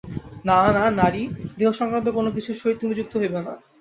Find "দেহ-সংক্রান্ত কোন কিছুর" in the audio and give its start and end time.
1.57-2.59